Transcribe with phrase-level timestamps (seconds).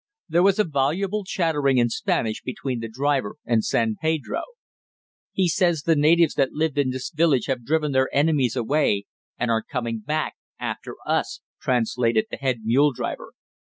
[0.27, 4.41] There was a voluble chattering in Spanish between the driver and San Pedro.
[5.31, 9.05] "He says the natives that lived in this village have driven their enemies away,
[9.37, 13.33] and are coming back after us," translated the head mule driver.